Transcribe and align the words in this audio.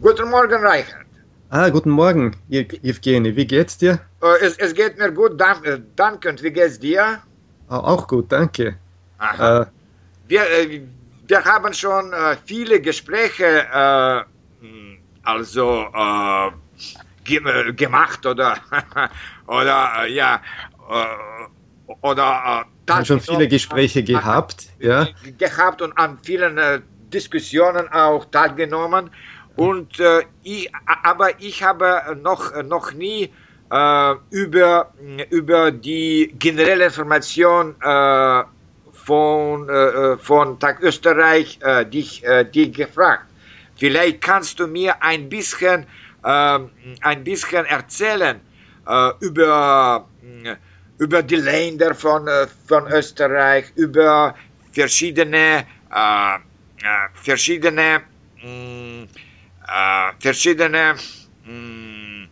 Guten 0.00 0.30
Morgen, 0.30 0.62
Reichert. 0.64 1.06
Ah, 1.50 1.68
guten 1.68 1.90
Morgen, 1.90 2.34
Evgeny. 2.48 3.36
Wie 3.36 3.46
geht's 3.46 3.76
dir? 3.76 4.00
Äh, 4.22 4.46
es, 4.46 4.56
es, 4.56 4.74
geht 4.74 4.98
mir 4.98 5.12
gut, 5.12 5.40
äh, 5.40 5.80
danke. 5.96 6.30
Und 6.30 6.42
wie 6.42 6.50
geht's 6.50 6.78
dir? 6.78 7.20
Auch 7.68 8.06
gut, 8.08 8.32
danke. 8.32 8.78
Äh, 9.20 9.66
wir, 10.28 10.42
äh, 10.50 10.80
wir 11.26 11.44
haben 11.44 11.72
schon 11.74 12.12
äh, 12.12 12.36
viele 12.44 12.80
Gespräche 12.80 13.66
also 15.24 15.86
ge 17.22 17.72
gemacht 17.74 18.26
oder 18.26 18.56
oder 19.46 20.06
ja 20.06 20.40
oder 22.00 22.64
haben 22.90 23.04
schon 23.04 23.20
viele 23.20 23.46
Gespräche 23.46 24.02
gehabt, 24.02 24.68
ja. 24.80 25.06
Gehabt 25.38 25.80
und 25.82 25.96
an 25.96 26.18
vielen 26.22 26.58
Diskussionen 27.12 27.88
auch 27.92 28.24
teilgenommen. 28.26 29.10
Und 29.56 30.00
äh, 30.00 30.22
ich, 30.42 30.70
aber 31.02 31.40
ich 31.40 31.62
habe 31.62 32.16
noch, 32.22 32.62
noch 32.62 32.92
nie 32.92 33.30
äh, 33.70 34.14
über, 34.30 34.92
über 35.30 35.70
die 35.70 36.34
generelle 36.38 36.86
Information 36.86 37.74
äh, 37.80 38.42
von, 38.92 39.68
äh, 39.68 40.16
von 40.18 40.58
Tag 40.58 40.82
Österreich 40.82 41.58
äh, 41.62 41.84
dich, 41.84 42.24
äh, 42.24 42.44
dich 42.44 42.72
gefragt. 42.72 43.26
Vielleicht 43.76 44.20
kannst 44.20 44.60
du 44.60 44.66
mir 44.66 45.02
ein 45.02 45.28
bisschen, 45.28 45.86
äh, 46.22 46.58
ein 47.00 47.24
bisschen 47.24 47.66
erzählen 47.66 48.40
äh, 48.86 49.10
über, 49.20 50.08
über 50.98 51.22
die 51.22 51.36
Länder 51.36 51.94
von, 51.94 52.28
äh, 52.28 52.46
von 52.68 52.86
Österreich, 52.92 53.72
über 53.74 54.34
verschiedene, 54.72 55.64
äh, 55.92 56.34
äh 56.34 56.38
verschiedene 57.14 58.02
mh, 58.42 58.48
mm, 58.48 59.08
äh, 59.72 60.12
verschiedene 60.20 60.94
mh, 61.44 61.52
mm, 61.52 62.28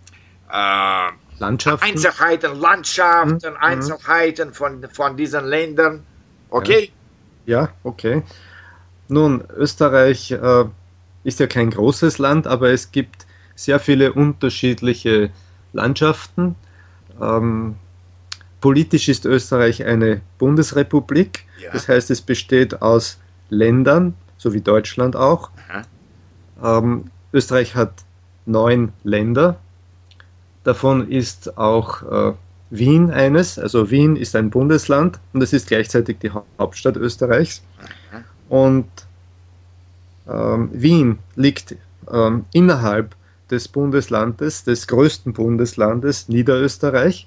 äh, 0.52 1.10
Landschaften? 1.38 1.86
Einzelheiten, 1.86 2.60
Landschaften, 2.60 3.50
mhm. 3.50 3.56
Einzelheiten 3.60 4.52
von, 4.52 4.86
von 4.92 5.16
diesen 5.16 5.46
Ländern. 5.46 6.04
Okay? 6.50 6.92
Ja, 7.46 7.62
ja 7.62 7.68
okay. 7.82 8.22
Nun, 9.08 9.42
Österreich 9.56 10.30
äh, 10.30 10.64
ist 11.24 11.40
ja 11.40 11.46
kein 11.46 11.70
großes 11.70 12.18
Land, 12.18 12.46
aber 12.46 12.70
es 12.70 12.92
gibt 12.92 13.26
sehr 13.54 13.80
viele 13.80 14.12
unterschiedliche 14.12 15.30
Landschaften. 15.72 16.54
Ähm, 17.20 17.76
politisch 18.60 19.08
ist 19.08 19.24
Österreich 19.24 19.84
eine 19.84 20.20
Bundesrepublik. 20.38 21.44
Ja. 21.60 21.72
Das 21.72 21.88
heißt, 21.88 22.10
es 22.10 22.20
besteht 22.20 22.82
aus 22.82 23.18
Ländern, 23.48 24.14
so 24.36 24.52
wie 24.52 24.60
Deutschland 24.60 25.16
auch. 25.16 25.50
Ähm, 26.62 27.10
Österreich 27.32 27.74
hat 27.74 27.92
neun 28.46 28.92
Länder. 29.04 29.56
Davon 30.64 31.08
ist 31.08 31.56
auch 31.56 32.02
äh, 32.02 32.34
Wien 32.70 33.10
eines. 33.10 33.58
Also 33.58 33.90
Wien 33.90 34.16
ist 34.16 34.36
ein 34.36 34.50
Bundesland 34.50 35.18
und 35.32 35.42
es 35.42 35.52
ist 35.52 35.68
gleichzeitig 35.68 36.18
die 36.18 36.30
Hauptstadt 36.58 36.96
Österreichs. 36.96 37.62
Und 38.48 38.88
ähm, 40.28 40.70
Wien 40.72 41.18
liegt 41.36 41.76
ähm, 42.10 42.44
innerhalb 42.52 43.14
des 43.50 43.68
Bundeslandes, 43.68 44.64
des 44.64 44.86
größten 44.86 45.32
Bundeslandes 45.32 46.28
Niederösterreich. 46.28 47.26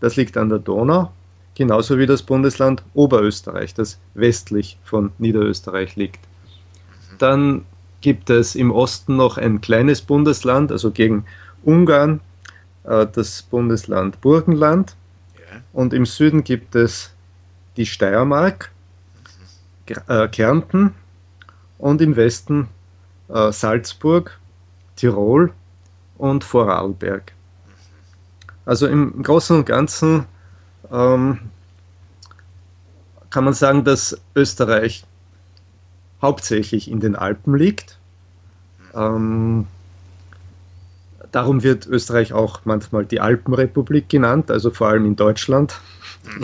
Das 0.00 0.16
liegt 0.16 0.36
an 0.36 0.48
der 0.48 0.58
Donau, 0.58 1.10
genauso 1.54 1.98
wie 1.98 2.06
das 2.06 2.22
Bundesland 2.22 2.82
Oberösterreich, 2.94 3.74
das 3.74 3.98
westlich 4.14 4.78
von 4.84 5.12
Niederösterreich 5.18 5.96
liegt. 5.96 6.20
Dann 7.18 7.64
gibt 8.04 8.28
es 8.28 8.54
im 8.54 8.70
Osten 8.70 9.16
noch 9.16 9.38
ein 9.38 9.62
kleines 9.62 10.02
Bundesland, 10.02 10.70
also 10.70 10.90
gegen 10.90 11.24
Ungarn, 11.62 12.20
äh, 12.84 13.06
das 13.10 13.42
Bundesland 13.42 14.20
Burgenland. 14.20 14.94
Ja. 15.34 15.62
Und 15.72 15.94
im 15.94 16.04
Süden 16.04 16.44
gibt 16.44 16.74
es 16.74 17.14
die 17.78 17.86
Steiermark, 17.86 18.70
äh, 19.86 20.28
Kärnten 20.28 20.94
und 21.78 22.02
im 22.02 22.14
Westen 22.14 22.68
äh, 23.30 23.50
Salzburg, 23.50 24.38
Tirol 24.96 25.50
und 26.18 26.44
Vorarlberg. 26.44 27.32
Also 28.66 28.86
im 28.86 29.22
Großen 29.22 29.56
und 29.56 29.64
Ganzen 29.64 30.26
ähm, 30.92 31.38
kann 33.30 33.44
man 33.44 33.54
sagen, 33.54 33.82
dass 33.82 34.20
Österreich 34.36 35.06
hauptsächlich 36.24 36.90
in 36.90 37.00
den 37.00 37.16
Alpen 37.16 37.54
liegt. 37.54 37.98
Ähm, 38.94 39.66
darum 41.30 41.62
wird 41.62 41.86
Österreich 41.86 42.32
auch 42.32 42.60
manchmal 42.64 43.04
die 43.04 43.20
Alpenrepublik 43.20 44.08
genannt, 44.08 44.50
also 44.50 44.70
vor 44.70 44.88
allem 44.88 45.04
in 45.04 45.16
Deutschland. 45.16 45.74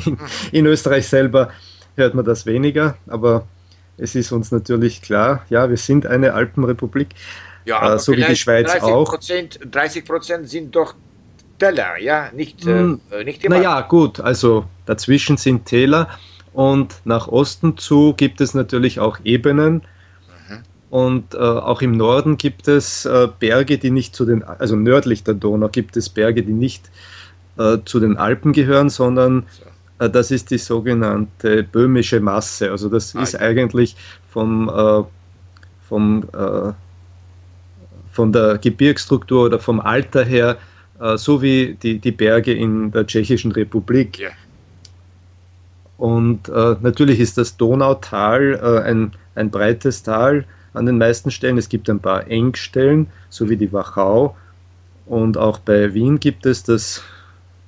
In, 0.05 0.19
in 0.53 0.67
Österreich 0.67 1.09
selber 1.09 1.51
hört 1.97 2.15
man 2.15 2.27
das 2.27 2.45
weniger, 2.45 2.99
aber 3.07 3.47
es 3.97 4.15
ist 4.15 4.33
uns 4.33 4.53
natürlich 4.53 5.01
klar, 5.01 5.47
ja, 5.49 5.71
wir 5.71 5.79
sind 5.79 6.05
eine 6.07 6.35
Alpenrepublik, 6.35 7.09
ja, 7.65 7.95
äh, 7.95 7.99
so 7.99 8.13
wie 8.13 8.23
die 8.23 8.37
Schweiz 8.37 8.71
30 8.71 8.83
auch. 8.83 9.19
30 9.19 10.05
Prozent 10.05 10.49
sind 10.51 10.77
doch 10.77 10.95
Täler, 11.59 11.99
ja, 11.99 12.31
nicht, 12.35 12.67
äh, 12.67 12.81
hm, 12.81 13.01
nicht 13.25 13.43
immer. 13.43 13.57
Naja, 13.57 13.81
gut, 13.81 14.21
also 14.21 14.67
dazwischen 14.85 15.39
sind 15.39 15.65
Täler 15.65 16.09
und 16.53 17.01
nach 17.05 17.29
Osten 17.29 17.77
zu 17.77 18.15
gibt 18.15 18.41
es 18.41 18.55
natürlich 18.55 19.01
auch 19.01 19.19
Ebenen. 19.25 19.75
Mhm. 20.49 20.59
Und 20.91 21.35
äh, 21.35 21.39
auch 21.39 21.83
im 21.83 21.93
Norden 21.93 22.37
gibt 22.37 22.69
es 22.69 23.05
äh, 23.05 23.29
Berge, 23.39 23.79
die 23.79 23.91
nicht 23.91 24.15
zu 24.15 24.25
den, 24.25 24.43
also 24.43 24.77
nördlich 24.77 25.23
der 25.23 25.35
Donau 25.35 25.69
gibt 25.69 25.97
es 25.97 26.09
Berge, 26.09 26.43
die 26.43 26.53
nicht 26.53 26.91
äh, 27.59 27.79
zu 27.85 28.01
den 28.01 28.17
Alpen 28.17 28.53
gehören, 28.53 28.91
sondern 28.91 29.45
äh, 30.01 30.11
das 30.11 30.33
ist 30.33 30.51
die 30.51 30.59
sogenannte 30.59 31.63
böhmische 31.63 32.21
Masse. 32.21 32.71
Also 32.71 32.89
das 32.89 33.15
ah, 33.15 33.23
ist 33.23 33.35
ja. 33.35 33.41
eigentlich 33.41 33.95
vom, 34.29 34.69
äh, 34.69 35.03
vom, 35.89 36.25
äh, 36.33 36.73
von 38.11 38.33
der 38.33 38.59
Gebirgsstruktur 38.59 39.45
oder 39.47 39.59
vom 39.59 39.81
Alter 39.81 40.25
her 40.25 40.59
so 41.15 41.41
wie 41.41 41.79
die, 41.83 41.99
die 41.99 42.11
Berge 42.11 42.53
in 42.53 42.91
der 42.91 43.07
Tschechischen 43.07 43.53
Republik. 43.53 44.19
Ja. 44.19 44.29
Und 46.01 46.49
äh, 46.49 46.77
natürlich 46.81 47.21
ist 47.21 47.37
das 47.37 47.59
Donautal 47.59 48.55
äh, 48.55 48.89
ein, 48.89 49.13
ein 49.35 49.51
breites 49.51 50.03
Tal 50.03 50.47
an 50.73 50.87
den 50.87 50.97
meisten 50.97 51.31
Stellen. 51.31 51.59
Es 51.59 51.69
gibt 51.69 51.91
ein 51.91 52.01
paar 52.01 52.27
Engstellen, 52.27 53.09
so 53.29 53.51
wie 53.51 53.59
die 53.59 53.71
Wachau. 53.71 54.35
Und 55.05 55.37
auch 55.37 55.59
bei 55.59 55.93
Wien 55.93 56.19
gibt 56.19 56.47
es 56.47 56.63
das 56.63 57.03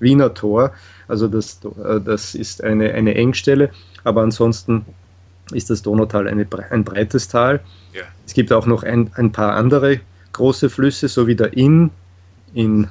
Wiener 0.00 0.32
Tor. 0.32 0.72
Also 1.08 1.28
das, 1.28 1.60
äh, 1.84 2.00
das 2.00 2.34
ist 2.34 2.64
eine, 2.64 2.94
eine 2.94 3.14
Engstelle. 3.16 3.68
Aber 4.02 4.22
ansonsten 4.22 4.86
ist 5.52 5.68
das 5.68 5.82
Donautal 5.82 6.26
eine, 6.26 6.46
ein 6.70 6.84
breites 6.84 7.28
Tal. 7.28 7.60
Ja. 7.92 8.04
Es 8.24 8.32
gibt 8.32 8.50
auch 8.50 8.64
noch 8.64 8.82
ein, 8.82 9.10
ein 9.14 9.30
paar 9.30 9.56
andere 9.56 10.00
große 10.32 10.70
Flüsse, 10.70 11.08
so 11.08 11.26
wie 11.26 11.36
der 11.36 11.54
Inn 11.54 11.90
in, 12.54 12.88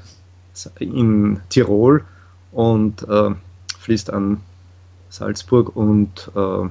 in 0.78 1.40
Tirol 1.50 2.04
und 2.52 3.02
äh, 3.10 3.32
fließt 3.80 4.14
an 4.14 4.40
Salzburg 5.12 5.76
und 5.76 6.32
äh, 6.36 6.70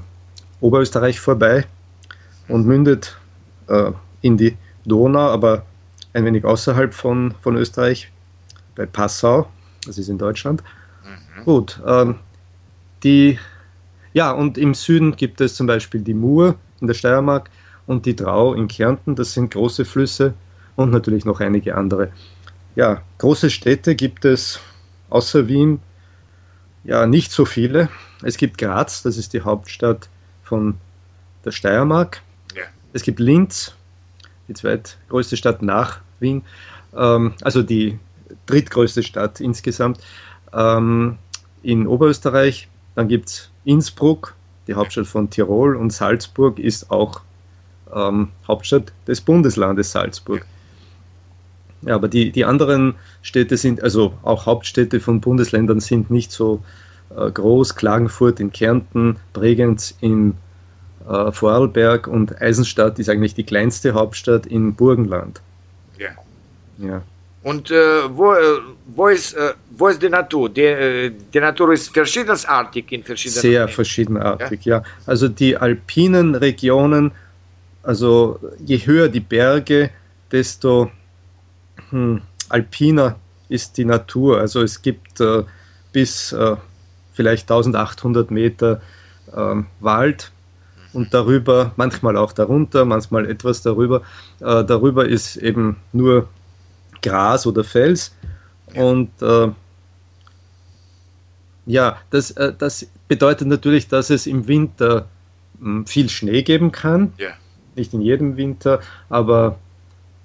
Oberösterreich 0.61 1.21
vorbei 1.21 1.67
und 2.49 2.67
mündet 2.67 3.17
äh, 3.69 3.93
in 4.23 4.37
die 4.37 4.57
Donau, 4.85 5.31
aber 5.31 5.65
ein 6.13 6.25
wenig 6.25 6.45
außerhalb 6.45 6.93
von, 6.93 7.35
von 7.43 7.57
Österreich, 7.57 8.11
bei 8.75 8.87
Passau, 8.87 9.47
das 9.87 9.99
ist 9.99 10.09
in 10.09 10.19
Deutschland. 10.19 10.63
Mhm. 11.05 11.45
Gut, 11.45 11.81
ähm, 11.87 12.17
die, 13.05 13.39
ja, 14.13 14.33
und 14.33 14.59
im 14.59 14.75
Süden 14.75 15.17
gibt 15.17 15.41
es 15.41 15.55
zum 15.55 15.67
Beispiel 15.67 16.01
die 16.01 16.15
Mur 16.15 16.57
in 16.81 16.87
der 16.87 16.95
Steiermark 16.95 17.51
und 17.87 18.07
die 18.07 18.17
Drau 18.17 18.55
in 18.55 18.69
Kärnten, 18.69 19.15
das 19.15 19.35
sind 19.35 19.53
große 19.53 19.85
Flüsse 19.85 20.35
und 20.77 20.91
natürlich 20.91 21.25
noch 21.25 21.41
einige 21.41 21.77
andere. 21.77 22.09
Ja, 22.75 23.03
große 23.19 23.51
Städte 23.51 23.95
gibt 23.95 24.25
es 24.25 24.61
außer 25.11 25.47
Wien 25.49 25.81
ja 26.85 27.07
nicht 27.07 27.33
so 27.33 27.45
viele. 27.45 27.89
Es 28.23 28.37
gibt 28.37 28.59
Graz, 28.59 29.03
das 29.03 29.17
ist 29.17 29.33
die 29.33 29.41
Hauptstadt 29.43 30.09
von 30.43 30.77
der 31.45 31.53
Steiermark. 31.53 32.23
Ja. 32.55 32.65
Es 32.93 33.03
gibt 33.03 33.21
Linz, 33.21 33.75
die 34.49 34.55
zweitgrößte 34.55 35.37
Stadt 35.37 35.63
nach 35.63 36.01
Wien, 36.19 36.43
ähm, 36.95 37.35
also 37.43 37.63
die 37.63 37.99
drittgrößte 38.47 39.03
Stadt 39.03 39.41
insgesamt 39.41 40.01
ähm, 40.53 41.19
in 41.63 41.87
Oberösterreich. 41.87 42.69
Dann 42.95 43.09
gibt 43.09 43.29
es 43.29 43.51
Innsbruck, 43.65 44.35
die 44.67 44.75
Hauptstadt 44.75 45.07
von 45.07 45.31
Tirol, 45.31 45.77
und 45.77 45.93
Salzburg 45.93 46.59
ist 46.59 46.91
auch 46.91 47.21
ähm, 47.95 48.29
Hauptstadt 48.47 48.93
des 49.07 49.21
Bundeslandes 49.21 49.93
Salzburg. 49.93 50.45
Ja, 51.83 51.95
aber 51.95 52.09
die, 52.09 52.31
die 52.31 52.45
anderen 52.45 52.95
Städte 53.23 53.57
sind, 53.57 53.83
also 53.83 54.13
auch 54.23 54.47
Hauptstädte 54.47 55.01
von 55.01 55.21
Bundesländern 55.21 55.81
sind 55.81 56.11
nicht 56.11 56.31
so 56.31 56.63
Groß, 57.15 57.75
Klagenfurt 57.75 58.41
in 58.41 58.53
Kärnten, 58.53 59.17
Bregenz 59.33 59.95
in 60.01 60.35
äh, 61.09 61.33
Vorarlberg 61.33 62.07
und 62.07 62.41
Eisenstadt 62.41 62.99
ist 62.99 63.09
eigentlich 63.09 63.35
die 63.35 63.45
kleinste 63.45 63.95
Hauptstadt 63.95 64.47
in 64.47 64.75
Burgenland. 64.75 65.41
Ja. 65.99 66.11
Ja. 66.79 67.03
Und 67.43 67.71
äh, 67.71 67.75
wo, 68.17 68.35
äh, 68.35 68.39
wo, 68.95 69.09
ist, 69.09 69.33
äh, 69.33 69.55
wo 69.71 69.89
ist 69.89 70.03
die 70.03 70.11
Natur? 70.11 70.51
Die, 70.51 70.61
äh, 70.61 71.11
die 71.33 71.41
Natur 71.41 71.73
ist 71.73 71.93
verschiedensartig 71.93 72.93
in 72.93 73.03
verschiedenen 73.03 73.41
Sehr 73.41 73.51
Regionen. 73.53 73.75
verschiedenartig, 73.75 74.65
ja. 74.67 74.83
Also 75.07 75.29
die 75.29 75.57
alpinen 75.57 76.35
Regionen, 76.35 77.13
also 77.83 78.39
je 78.65 78.77
höher 78.77 79.09
die 79.09 79.21
Berge, 79.21 79.91
desto 80.31 80.91
hm, 81.89 82.21
alpiner 82.51 83.17
ist 83.49 83.79
die 83.79 83.87
Natur. 83.87 84.39
Also 84.39 84.63
es 84.63 84.81
gibt 84.83 85.21
äh, 85.21 85.43
bis 85.93 86.33
äh, 86.33 86.57
vielleicht 87.13 87.51
1800 87.51 88.31
Meter 88.31 88.81
ähm, 89.37 89.67
Wald 89.81 90.33
und 90.93 91.15
darüber, 91.15 91.73
manchmal 91.77 92.17
auch 92.17 92.33
darunter, 92.33 92.85
manchmal 92.85 93.29
etwas 93.29 93.63
darüber. 93.63 94.03
Äh, 94.41 94.65
darüber 94.65 95.07
ist 95.09 95.37
eben 95.37 95.77
nur 95.93 96.29
Gras 97.03 97.47
oder 97.47 97.65
Fels. 97.65 98.15
Und 98.75 99.11
äh, 99.23 99.49
ja, 101.67 101.99
das, 102.11 102.33
äh, 102.33 102.53
das 102.57 102.87
bedeutet 103.09 103.49
natürlich, 103.49 103.89
dass 103.89 104.11
es 104.11 104.27
im 104.27 104.49
Winter 104.49 105.07
mh, 105.61 105.87
viel 105.87 106.09
Schnee 106.09 106.43
geben 106.43 106.73
kann. 106.73 107.13
Ja. 107.19 107.31
Nicht 107.77 107.95
in 107.95 108.01
jedem 108.01 108.37
Winter, 108.37 108.81
aber 109.09 109.59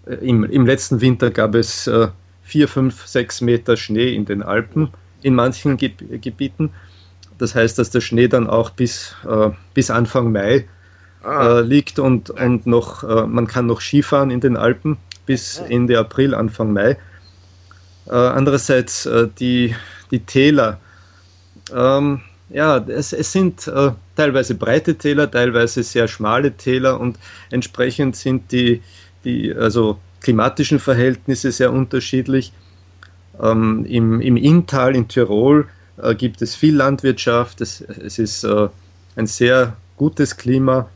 äh, 0.06 0.16
im, 0.16 0.44
im 0.44 0.66
letzten 0.66 1.02
Winter 1.02 1.30
gab 1.30 1.56
es 1.56 1.88
äh, 1.88 2.08
vier, 2.44 2.68
fünf, 2.68 3.06
sechs 3.06 3.42
Meter 3.42 3.78
Schnee 3.78 4.14
in 4.14 4.26
den 4.26 4.42
Alpen 4.42 4.90
in 5.26 5.36
manchen 5.36 5.78
Geb 5.78 6.22
Gebieten. 6.22 6.70
Das 7.38 7.56
heißt, 7.56 7.78
dass 7.80 7.90
der 7.90 8.02
Schnee 8.02 8.28
dann 8.28 8.48
auch 8.48 8.70
bis, 8.70 9.16
äh, 9.28 9.50
bis 9.74 9.90
Anfang 9.90 10.32
Mai 10.32 10.66
Ah, 11.26 11.58
äh, 11.58 11.62
liegt 11.62 11.98
und, 11.98 12.30
und 12.30 12.68
noch, 12.68 13.04
äh, 13.04 13.26
man 13.26 13.48
kann 13.48 13.66
noch 13.66 13.82
Skifahren 13.82 14.30
in 14.30 14.42
den 14.42 14.56
Alpen 14.56 14.98
bis 15.26 15.58
Ende 15.58 15.98
April, 15.98 16.36
Anfang 16.36 16.72
Mai. 16.72 16.98
Äh, 18.06 18.12
andererseits 18.12 19.08
äh, 19.08 19.28
die, 19.40 19.76
die 20.12 20.20
Täler, 20.20 20.80
ähm, 21.74 22.22
ja, 22.50 22.78
es, 22.78 23.12
es 23.12 23.32
sind 23.32 23.68
äh, 23.68 23.92
teilweise 24.16 24.54
breite 24.54 24.96
Täler, 24.96 25.32
teilweise 25.32 25.82
sehr 25.82 26.08
schmale 26.08 26.52
Täler 26.52 27.00
und 27.00 27.18
entsprechend 27.50 28.16
sind 28.16 28.52
die, 28.52 28.84
die 29.24 29.52
also 29.52 29.98
klimatischen 30.22 30.78
Verhältnisse 30.78 31.52
sehr 31.52 31.74
unterschiedlich. 31.74 32.54
Ähm, 33.42 33.86
im, 33.86 34.22
Im 34.22 34.38
Inntal 34.38 34.96
in 34.96 35.08
Tirol 35.08 35.68
äh, 35.98 36.16
gibt 36.16 36.42
es 36.42 36.56
viel 36.56 36.76
Landwirtschaft, 36.76 37.62
es, 37.62 37.82
es 37.82 38.20
ist 38.20 38.44
äh, 38.44 38.70
ein 39.16 39.28
sehr 39.28 39.76
gutes 39.98 40.38
Klima, 40.38 40.90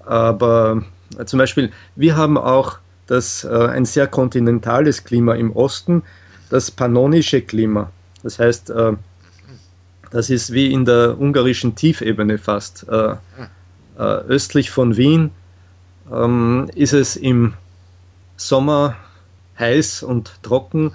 aber 0.00 0.82
äh, 1.18 1.24
zum 1.24 1.38
Beispiel, 1.38 1.70
wir 1.94 2.16
haben 2.16 2.38
auch 2.38 2.78
das, 3.06 3.44
äh, 3.44 3.48
ein 3.48 3.84
sehr 3.84 4.06
kontinentales 4.06 5.04
Klima 5.04 5.34
im 5.34 5.54
Osten, 5.54 6.02
das 6.50 6.70
pannonische 6.70 7.42
Klima. 7.42 7.90
Das 8.22 8.38
heißt, 8.38 8.70
äh, 8.70 8.92
das 10.10 10.30
ist 10.30 10.52
wie 10.52 10.72
in 10.72 10.84
der 10.84 11.18
ungarischen 11.18 11.74
Tiefebene 11.74 12.38
fast. 12.38 12.86
Äh, 12.88 13.16
östlich 13.98 14.70
von 14.70 14.96
Wien 14.96 15.30
ähm, 16.12 16.70
ist 16.74 16.92
es 16.92 17.16
im 17.16 17.54
Sommer 18.36 18.96
heiß 19.58 20.02
und 20.02 20.42
trocken 20.42 20.92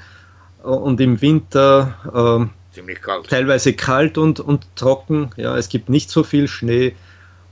und 0.63 0.99
im 1.01 1.21
Winter 1.21 1.95
ähm, 2.13 2.49
ziemlich 2.71 3.01
kalt. 3.01 3.29
teilweise 3.29 3.73
kalt 3.73 4.17
und, 4.17 4.39
und 4.39 4.67
trocken. 4.75 5.31
Ja, 5.37 5.57
es 5.57 5.69
gibt 5.69 5.89
nicht 5.89 6.09
so 6.09 6.23
viel 6.23 6.47
Schnee 6.47 6.93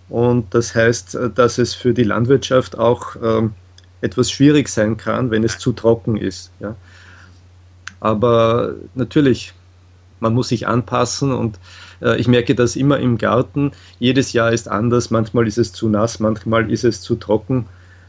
und 0.10 0.54
das 0.54 0.76
heißt, 0.76 1.16
äh, 1.16 1.30
dass 1.30 1.58
es 1.58 1.74
für 1.74 1.94
die 1.94 2.04
Landwirtschaft 2.04 2.78
auch 2.78 3.16
ähm, 3.22 3.54
etwas 4.02 4.32
schwierig 4.32 4.70
sein 4.70 4.98
kann, 4.98 5.32
wenn 5.32 5.44
es 5.44 5.60
zu 5.60 5.72
trocken 5.72 6.18
ist. 6.18 6.52
Ja. 6.60 6.76
Aber 8.00 8.76
natürlich, 8.96 9.54
man 10.20 10.34
muss 10.34 10.50
sich 10.50 10.68
anpassen 10.68 11.32
und 11.32 11.60
äh, 12.02 12.20
ich 12.20 12.28
merke 12.28 12.56
das 12.56 12.76
immer 12.76 13.00
im 13.00 13.18
Garten. 13.18 13.72
Jedes 14.00 14.34
Jahr 14.34 14.52
ist 14.52 14.70
anders. 14.70 15.12
Manchmal 15.12 15.48
ist 15.48 15.58
es 15.58 15.74
zu 15.74 15.90
nass, 15.90 16.20
manchmal 16.20 16.72
ist 16.72 16.84
es 16.84 17.02
zu 17.02 17.16
trocken. 17.16 17.66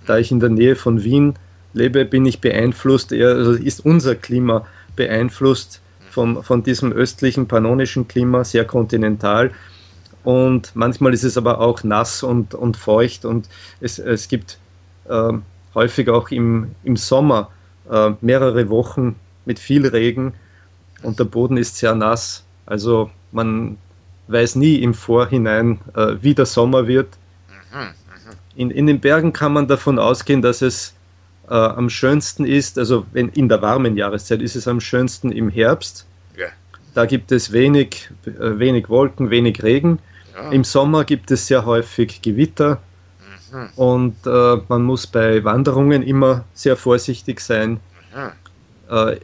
Da 0.06 0.18
ich 0.18 0.30
in 0.30 0.40
der 0.40 0.48
Nähe 0.48 0.76
von 0.76 1.02
Wien 1.02 1.34
lebe, 1.72 2.04
bin 2.04 2.24
ich 2.24 2.40
beeinflusst, 2.40 3.12
eher, 3.12 3.30
also 3.30 3.52
ist 3.52 3.84
unser 3.84 4.14
Klima 4.14 4.66
beeinflusst 5.00 5.80
vom, 6.10 6.42
von 6.44 6.62
diesem 6.62 6.92
östlichen 6.92 7.48
pannonischen 7.48 8.06
Klima, 8.06 8.44
sehr 8.44 8.66
kontinental. 8.66 9.50
Und 10.24 10.72
manchmal 10.74 11.14
ist 11.14 11.24
es 11.24 11.38
aber 11.38 11.58
auch 11.58 11.82
nass 11.84 12.22
und, 12.22 12.54
und 12.54 12.76
feucht 12.76 13.24
und 13.24 13.48
es, 13.80 13.98
es 13.98 14.28
gibt 14.28 14.58
äh, 15.08 15.32
häufig 15.74 16.10
auch 16.10 16.30
im, 16.30 16.72
im 16.84 16.96
Sommer 16.96 17.48
äh, 17.90 18.10
mehrere 18.20 18.68
Wochen 18.68 19.16
mit 19.46 19.58
viel 19.58 19.86
Regen 19.86 20.34
und 21.02 21.18
der 21.18 21.24
Boden 21.24 21.56
ist 21.56 21.78
sehr 21.78 21.94
nass. 21.94 22.44
Also 22.66 23.10
man 23.32 23.78
weiß 24.28 24.56
nie 24.56 24.76
im 24.82 24.92
Vorhinein, 24.92 25.80
äh, 25.96 26.16
wie 26.20 26.34
der 26.34 26.44
Sommer 26.46 26.86
wird. 26.86 27.08
In, 28.54 28.70
in 28.70 28.86
den 28.86 29.00
Bergen 29.00 29.32
kann 29.32 29.54
man 29.54 29.66
davon 29.66 29.98
ausgehen, 29.98 30.42
dass 30.42 30.60
es 30.60 30.92
äh, 31.50 31.54
am 31.54 31.90
schönsten 31.90 32.44
ist, 32.44 32.78
also 32.78 33.04
wenn, 33.12 33.28
in 33.30 33.48
der 33.48 33.60
warmen 33.60 33.96
Jahreszeit 33.96 34.40
ist 34.40 34.56
es 34.56 34.66
am 34.68 34.80
schönsten 34.80 35.32
im 35.32 35.50
Herbst. 35.50 36.06
Ja. 36.36 36.46
Da 36.94 37.04
gibt 37.06 37.32
es 37.32 37.52
wenig, 37.52 38.10
äh, 38.26 38.58
wenig 38.58 38.88
Wolken, 38.88 39.30
wenig 39.30 39.62
Regen. 39.62 39.98
Ja. 40.34 40.50
Im 40.50 40.64
Sommer 40.64 41.04
gibt 41.04 41.30
es 41.30 41.46
sehr 41.46 41.64
häufig 41.64 42.22
Gewitter 42.22 42.80
und 43.76 44.14
äh, 44.26 44.56
man 44.68 44.82
muss 44.82 45.06
bei 45.06 45.42
Wanderungen 45.42 46.02
immer 46.02 46.44
sehr 46.54 46.76
vorsichtig 46.76 47.40
sein, 47.40 47.80
Ah, 48.14 48.32
äh, 49.12 49.16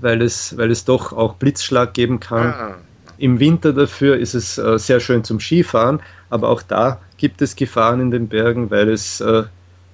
weil, 0.00 0.22
es, 0.22 0.56
weil 0.56 0.70
es 0.70 0.84
doch 0.84 1.12
auch 1.12 1.34
Blitzschlag 1.34 1.92
geben 1.92 2.20
kann. 2.20 2.46
ah, 2.46 2.74
Im 3.18 3.38
Winter 3.38 3.72
dafür 3.72 4.16
ist 4.16 4.34
es 4.34 4.56
äh, 4.56 4.78
sehr 4.78 4.98
schön 5.00 5.24
zum 5.24 5.40
Skifahren, 5.40 6.00
aber 6.30 6.48
auch 6.48 6.62
da 6.62 7.00
gibt 7.18 7.42
es 7.42 7.54
Gefahren 7.54 8.00
in 8.00 8.10
den 8.10 8.28
Bergen, 8.28 8.70
weil 8.70 8.88
es 8.88 9.20
äh, 9.20 9.42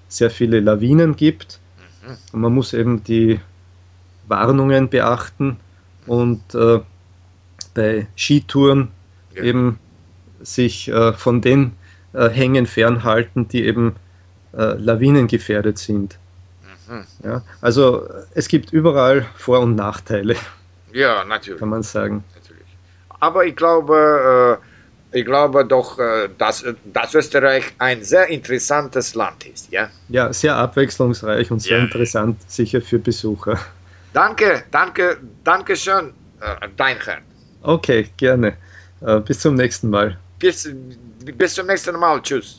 sehr 0.08 0.30
viele 0.30 0.60
Lawinen 0.60 1.16
gibt. 1.16 1.58
Und 2.32 2.40
man 2.40 2.54
muss 2.54 2.72
eben 2.72 3.02
die 3.04 3.40
Warnungen 4.28 4.88
beachten 4.88 5.56
und 6.06 6.54
äh, 6.54 6.80
bei 7.74 8.06
Skitouren 8.16 8.88
Ja. 9.34 9.42
eben 9.42 9.78
sich 10.40 10.88
äh, 10.88 11.12
von 11.12 11.40
den 11.40 11.72
äh, 12.12 12.28
Hängen 12.28 12.66
fernhalten, 12.66 13.48
die 13.48 13.64
eben 13.64 13.96
äh, 14.52 14.74
lawinengefährdet 14.74 15.78
sind. 15.78 16.18
Ja, 17.24 17.42
also 17.60 18.08
es 18.34 18.46
gibt 18.46 18.72
überall 18.72 19.26
Vor- 19.36 19.58
und 19.60 19.74
Nachteile, 19.74 20.36
ja, 20.92 21.24
natürlich. 21.24 21.58
kann 21.58 21.68
man 21.68 21.82
sagen. 21.82 22.22
natürlich. 22.34 22.62
Aber 23.08 23.44
ich 23.44 23.56
glaube, 23.56 24.60
äh, 24.62 24.65
ich 25.16 25.24
glaube 25.24 25.64
doch, 25.64 25.98
äh, 25.98 26.28
dass, 26.38 26.64
dass 26.84 27.14
Österreich 27.14 27.64
ein 27.78 28.02
sehr 28.02 28.26
interessantes 28.28 29.14
Land 29.14 29.46
ist. 29.46 29.70
Ja? 29.72 29.88
Ja, 30.08 30.32
sehr 30.32 30.54
abwechslungsreich 30.56 31.50
und 31.50 31.60
sehr 31.60 31.78
Ja. 31.78 31.84
interessant, 31.84 32.36
sicher 32.48 32.80
für 32.80 32.98
Besucher. 32.98 33.58
Danke, 34.12 34.64
danke, 34.70 35.16
danke 35.44 35.76
schön, 35.76 36.12
äh, 36.40 36.68
Deinhard. 36.76 37.22
Okay, 37.62 38.06
gerne. 38.16 38.56
Äh, 39.00 39.20
bis 39.20 39.40
zum 39.40 39.54
nächsten 39.54 39.90
Mal. 39.90 40.16
Bis, 40.38 40.68
bis 41.38 41.54
zum 41.54 41.66
nächsten 41.66 41.98
Mal. 41.98 42.20
Tschüss. 42.22 42.54